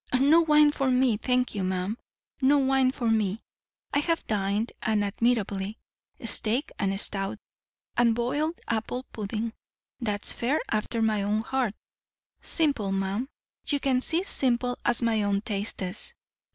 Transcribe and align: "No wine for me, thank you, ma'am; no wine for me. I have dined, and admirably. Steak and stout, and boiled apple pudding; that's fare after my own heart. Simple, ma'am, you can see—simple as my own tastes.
"No 0.19 0.41
wine 0.41 0.71
for 0.71 0.89
me, 0.89 1.15
thank 1.17 1.53
you, 1.53 1.63
ma'am; 1.63 1.95
no 2.41 2.57
wine 2.57 2.91
for 2.91 3.07
me. 3.07 3.43
I 3.93 3.99
have 3.99 4.25
dined, 4.25 4.71
and 4.81 5.03
admirably. 5.03 5.77
Steak 6.25 6.71
and 6.79 6.99
stout, 6.99 7.37
and 7.95 8.15
boiled 8.15 8.59
apple 8.67 9.03
pudding; 9.13 9.53
that's 9.99 10.33
fare 10.33 10.59
after 10.69 11.03
my 11.03 11.21
own 11.21 11.41
heart. 11.41 11.75
Simple, 12.41 12.91
ma'am, 12.91 13.29
you 13.67 13.79
can 13.79 14.01
see—simple 14.01 14.79
as 14.83 15.03
my 15.03 15.21
own 15.21 15.41
tastes. 15.41 16.15